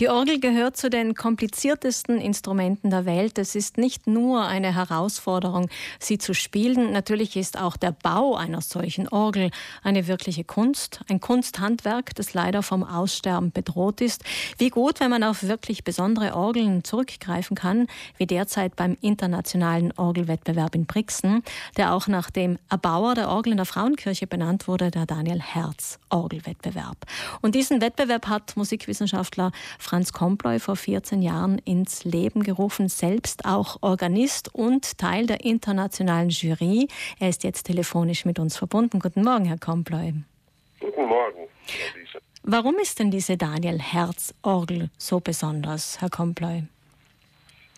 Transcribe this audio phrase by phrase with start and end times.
[0.00, 3.36] Die Orgel gehört zu den kompliziertesten Instrumenten der Welt.
[3.36, 6.92] Es ist nicht nur eine Herausforderung, sie zu spielen.
[6.92, 9.50] Natürlich ist auch der Bau einer solchen Orgel
[9.82, 14.22] eine wirkliche Kunst, ein Kunsthandwerk, das leider vom Aussterben bedroht ist.
[14.56, 17.88] Wie gut, wenn man auf wirklich besondere Orgeln zurückgreifen kann,
[18.18, 21.42] wie derzeit beim internationalen Orgelwettbewerb in Brixen,
[21.76, 25.98] der auch nach dem Erbauer der Orgel in der Frauenkirche benannt wurde, der Daniel Herz
[26.08, 26.98] Orgelwettbewerb.
[27.40, 29.50] Und diesen Wettbewerb hat Musikwissenschaftler
[29.88, 36.28] Franz Komploy vor 14 Jahren ins Leben gerufen, selbst auch Organist und Teil der internationalen
[36.28, 36.88] Jury.
[37.18, 39.00] Er ist jetzt telefonisch mit uns verbunden.
[39.00, 40.12] Guten Morgen, Herr Komploy.
[40.78, 41.48] Guten Morgen,
[41.94, 42.20] Wiese.
[42.42, 46.64] Warum ist denn diese Daniel Herz Orgel so besonders, Herr Komploy?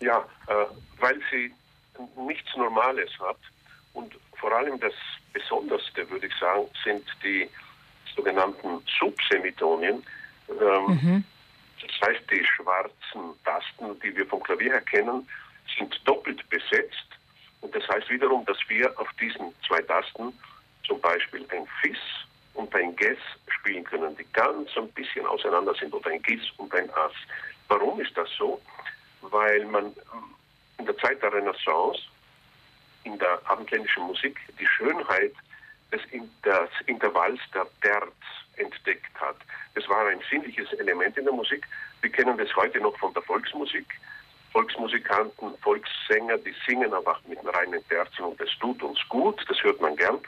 [0.01, 0.53] Ja, äh,
[0.99, 1.53] weil sie
[2.27, 3.37] nichts Normales hat
[3.93, 4.93] und vor allem das
[5.31, 7.49] Besonderste, würde ich sagen, sind die
[8.13, 10.03] sogenannten Subsemitonien.
[10.49, 11.23] Ähm, mhm.
[11.81, 15.27] Das heißt, die schwarzen Tasten, die wir vom Klavier her kennen,
[15.77, 17.07] sind doppelt besetzt.
[17.61, 20.33] Und das heißt wiederum, dass wir auf diesen zwei Tasten
[20.85, 21.97] zum Beispiel ein Fis
[22.53, 26.73] und ein Ges spielen können, die ganz ein bisschen auseinander sind, oder ein Gis und
[26.73, 27.13] ein Ass.
[27.67, 28.61] Warum ist das so?
[29.21, 29.95] Weil man
[30.77, 32.01] in der Zeit der Renaissance
[33.03, 35.33] in der abendländischen Musik die Schönheit
[35.91, 36.01] des,
[36.85, 38.13] Intervalls der Terz
[38.57, 39.37] entdeckt hat.
[39.75, 41.65] Das war ein sinnliches Element in der Musik.
[42.01, 43.87] Wir kennen das heute noch von der Volksmusik.
[44.51, 49.79] Volksmusikanten, Volkssänger, die singen einfach mit reinen Terzen und das tut uns gut, das hört
[49.79, 50.19] man gern.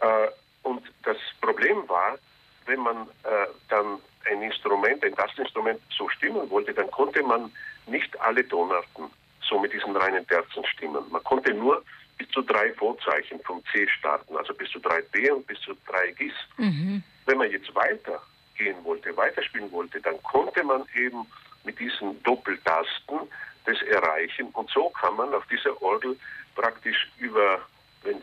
[0.00, 0.28] Äh,
[0.62, 2.18] und das Problem war,
[2.66, 3.98] wenn man äh, dann
[4.30, 7.50] ein Instrument, ein Tastinstrument so stimmen wollte, dann konnte man
[7.86, 9.10] nicht alle Tonarten
[9.48, 11.04] so mit diesen reinen Terzen stimmen.
[11.10, 11.82] Man konnte nur
[12.20, 15.74] bis zu drei Vorzeichen vom C starten, also bis zu drei D und bis zu
[15.86, 16.34] drei Gis.
[16.58, 17.02] Mhm.
[17.24, 21.26] Wenn man jetzt weitergehen wollte, weiterspielen wollte, dann konnte man eben
[21.64, 23.20] mit diesen Doppeltasten
[23.64, 26.14] das erreichen und so kann man auf dieser Orgel
[26.54, 27.60] praktisch über,
[28.02, 28.20] wenn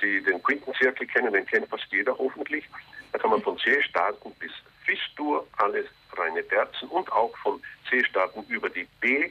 [0.00, 2.64] Sie den Quintenzirkel kennen, den kennt fast jeder hoffentlich,
[3.12, 4.52] da kann man von C starten bis
[4.86, 7.60] Fis-Dur, alles reine Terzen und auch von
[7.90, 9.30] C starten über die B,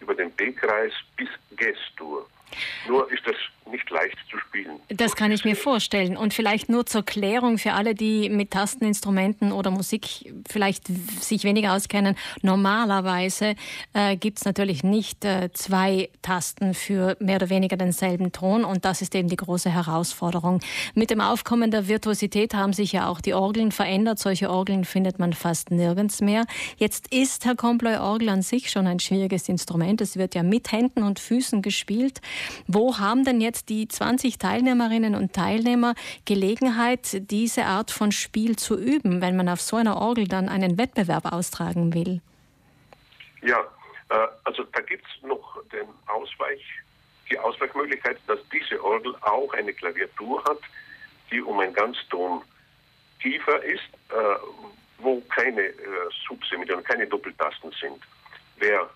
[0.00, 2.26] über den B-Kreis bis Ges-Dur.
[2.88, 3.36] Nur ist das
[3.70, 4.80] nicht leicht zu spielen.
[4.88, 6.16] Das kann ich mir vorstellen.
[6.16, 11.74] Und vielleicht nur zur Klärung für alle, die mit Tasteninstrumenten oder Musik vielleicht sich weniger
[11.74, 12.16] auskennen.
[12.42, 13.54] Normalerweise
[13.94, 18.64] äh, gibt es natürlich nicht äh, zwei Tasten für mehr oder weniger denselben Ton.
[18.64, 20.60] Und das ist eben die große Herausforderung.
[20.94, 24.18] Mit dem Aufkommen der Virtuosität haben sich ja auch die Orgeln verändert.
[24.18, 26.44] Solche Orgeln findet man fast nirgends mehr.
[26.76, 30.00] Jetzt ist Herr Komploy Orgel an sich schon ein schwieriges Instrument.
[30.00, 32.20] Es wird ja mit Händen und Füßen gespielt.
[32.66, 35.94] Wo haben denn jetzt die 20 Teilnehmerinnen und Teilnehmer
[36.24, 40.78] Gelegenheit, diese Art von Spiel zu üben, wenn man auf so einer Orgel dann einen
[40.78, 42.20] Wettbewerb austragen will?
[43.42, 43.60] Ja,
[44.10, 46.62] äh, also da gibt es noch den Ausweich,
[47.30, 50.58] die Ausweichmöglichkeit, dass diese Orgel auch eine Klaviatur hat,
[51.30, 52.42] die um ein Ganzton
[53.20, 54.36] tiefer ist, äh,
[54.98, 55.74] wo keine äh,
[56.26, 58.02] Subsemiton, keine Doppeltasten sind.
[58.56, 58.88] Wer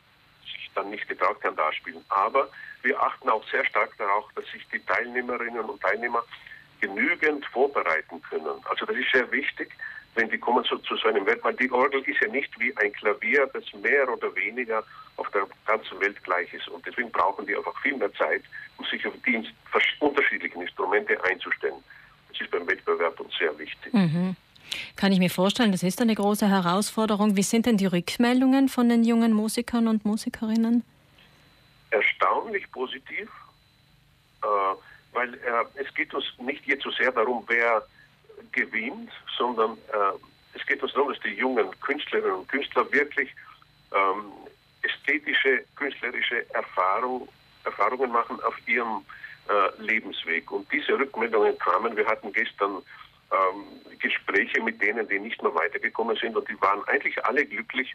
[0.76, 2.04] dann nicht getraut kann, da spielen.
[2.08, 2.48] Aber
[2.82, 6.22] wir achten auch sehr stark darauf, dass sich die Teilnehmerinnen und Teilnehmer
[6.80, 8.60] genügend vorbereiten können.
[8.68, 9.70] Also das ist sehr wichtig,
[10.14, 12.92] wenn die kommen so, zu so einem weil die Orgel ist ja nicht wie ein
[12.92, 14.82] Klavier, das mehr oder weniger
[15.16, 16.68] auf der ganzen Welt gleich ist.
[16.68, 18.42] Und deswegen brauchen die einfach viel mehr Zeit,
[18.78, 19.46] um sich auf die
[20.00, 21.82] unterschiedlichen Instrumente einzustellen.
[22.30, 23.92] Das ist beim Wettbewerb uns sehr wichtig.
[23.92, 24.36] Mhm.
[24.96, 27.36] Kann ich mir vorstellen, das ist eine große Herausforderung.
[27.36, 30.82] Wie sind denn die Rückmeldungen von den jungen Musikern und Musikerinnen?
[31.90, 33.30] erstaunlich positiv,
[34.42, 34.46] äh,
[35.12, 37.86] weil äh, es geht uns nicht jetzt so sehr darum, wer
[38.52, 40.18] gewinnt, sondern äh,
[40.54, 43.30] es geht uns darum, dass die jungen Künstlerinnen und Künstler wirklich
[43.92, 44.32] ähm,
[44.82, 47.28] ästhetische, künstlerische Erfahrung,
[47.64, 49.04] Erfahrungen machen auf ihrem
[49.48, 50.50] äh, Lebensweg.
[50.50, 51.96] Und diese Rückmeldungen kamen.
[51.96, 52.82] Wir hatten gestern
[53.32, 57.94] ähm, Gespräche mit denen, die nicht mehr weitergekommen sind und die waren eigentlich alle glücklich,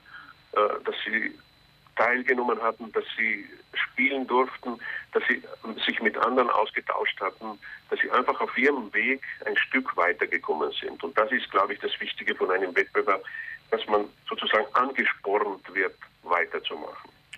[0.54, 1.34] äh, dass sie
[1.96, 4.80] teilgenommen hatten, dass sie spielen durften,
[5.14, 5.42] dass sie
[5.86, 11.04] sich mit anderen ausgetauscht hatten, dass sie einfach auf ihrem Weg ein Stück weitergekommen sind.
[11.04, 13.24] Und das ist, glaube ich, das Wichtige von einem Wettbewerb,
[13.70, 15.96] dass man sozusagen angespornt wird.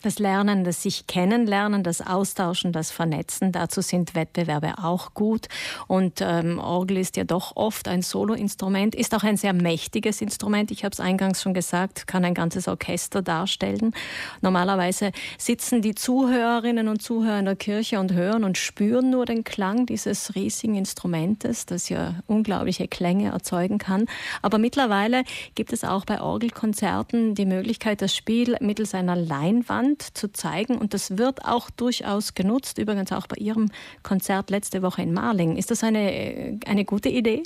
[0.03, 5.47] Das Lernen, das sich kennenlernen, das Austauschen, das Vernetzen, dazu sind Wettbewerbe auch gut.
[5.87, 10.71] Und ähm, Orgel ist ja doch oft ein Soloinstrument, ist auch ein sehr mächtiges Instrument.
[10.71, 13.93] Ich habe es eingangs schon gesagt, kann ein ganzes Orchester darstellen.
[14.41, 19.45] Normalerweise sitzen die Zuhörerinnen und Zuhörer in der Kirche und hören und spüren nur den
[19.45, 24.07] Klang dieses riesigen Instrumentes, das ja unglaubliche Klänge erzeugen kann.
[24.41, 25.23] Aber mittlerweile
[25.55, 30.77] gibt es auch bei Orgelkonzerten die Möglichkeit, das Spiel mittels einer Leinwand zu zeigen.
[30.77, 33.71] Und das wird auch durchaus genutzt, übrigens auch bei Ihrem
[34.03, 35.57] Konzert letzte Woche in Marling.
[35.57, 37.43] Ist das eine, eine gute Idee?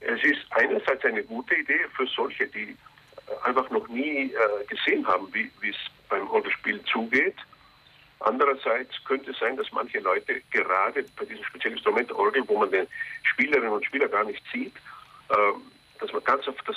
[0.00, 2.76] Es ist einerseits eine gute Idee für solche, die
[3.44, 5.76] einfach noch nie äh, gesehen haben, wie es
[6.08, 7.34] beim Orgelspiel zugeht.
[8.20, 12.70] Andererseits könnte es sein, dass manche Leute gerade bei diesem speziellen Instrument Orgel, wo man
[12.70, 12.86] den
[13.22, 14.74] Spielerinnen und Spieler gar nicht sieht,
[15.28, 15.34] äh,
[16.00, 16.76] dass man ganz auf das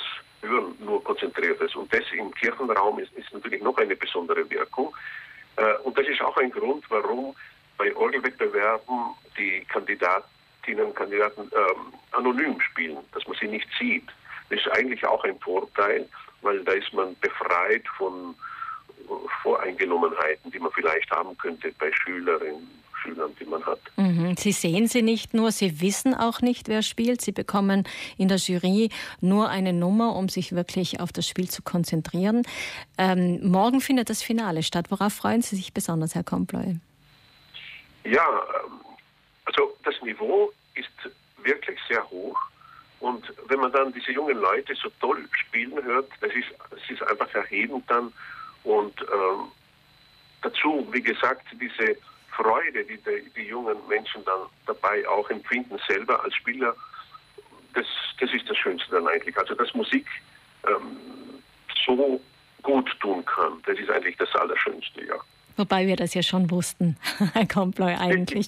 [1.31, 1.75] konzentriert ist.
[1.75, 4.95] Und das im Kirchenraum ist, ist natürlich noch eine besondere Wirkung.
[5.57, 7.35] Äh, und das ist auch ein Grund, warum
[7.77, 14.07] bei Orgelwettbewerben die Kandidatinnen und Kandidaten ähm, anonym spielen, dass man sie nicht sieht.
[14.49, 16.07] Das ist eigentlich auch ein Vorteil,
[16.41, 18.35] weil da ist man befreit von
[19.41, 23.79] Voreingenommenheiten, die man vielleicht haben könnte bei Schülerinnen Schülern, die man hat.
[23.97, 24.35] Mhm.
[24.37, 27.21] Sie sehen sie nicht nur, Sie wissen auch nicht, wer spielt.
[27.21, 27.87] Sie bekommen
[28.17, 28.89] in der Jury
[29.19, 32.43] nur eine Nummer, um sich wirklich auf das Spiel zu konzentrieren.
[32.97, 34.87] Ähm, morgen findet das Finale statt.
[34.89, 36.77] Worauf freuen Sie sich besonders, Herr Komploy?
[38.03, 38.25] Ja,
[38.65, 38.79] ähm,
[39.45, 40.89] also das Niveau ist
[41.43, 42.37] wirklich sehr hoch.
[42.99, 47.01] Und wenn man dann diese jungen Leute so toll spielen hört, das ist, das ist
[47.03, 48.13] einfach erhebend dann.
[48.63, 49.51] Und ähm,
[50.43, 51.97] dazu, wie gesagt, diese
[52.31, 56.75] Freude, die, die die jungen Menschen dann dabei auch empfinden, selber als Spieler,
[57.73, 57.85] das,
[58.19, 59.37] das ist das Schönste dann eigentlich.
[59.37, 60.05] Also dass Musik
[60.67, 60.97] ähm,
[61.85, 62.21] so
[62.63, 65.15] gut tun kann, das ist eigentlich das Allerschönste, ja.
[65.57, 66.97] Wobei wir das ja schon wussten,
[67.33, 68.47] Herr Komploy, eigentlich.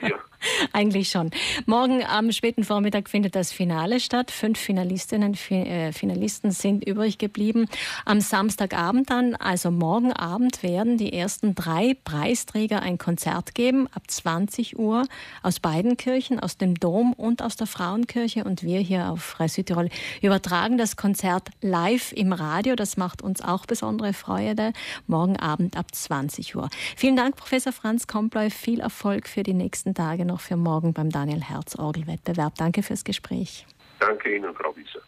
[0.00, 0.18] ja.
[0.72, 1.30] Eigentlich schon.
[1.66, 4.30] Morgen am späten Vormittag findet das Finale statt.
[4.30, 7.66] Fünf Finalistinnen, äh, Finalisten sind übrig geblieben.
[8.04, 14.02] Am Samstagabend dann, also morgen Abend, werden die ersten drei Preisträger ein Konzert geben, ab
[14.08, 15.06] 20 Uhr,
[15.42, 18.44] aus beiden Kirchen, aus dem Dom und aus der Frauenkirche.
[18.44, 19.88] Und wir hier auf Freie Südtirol
[20.20, 22.76] übertragen das Konzert live im Radio.
[22.76, 24.72] Das macht uns auch besondere Freude.
[25.06, 26.68] Morgen Abend ab 20 Uhr.
[26.96, 28.50] Vielen Dank, Professor Franz Komploy.
[28.50, 32.54] Viel Erfolg für die nächsten Tage noch für morgen beim Daniel Herz Orgelwettbewerb.
[32.56, 33.66] Danke fürs Gespräch.
[34.00, 35.02] Danke Ihnen, Frau Wieser.